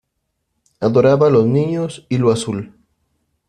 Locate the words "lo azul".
2.17-2.73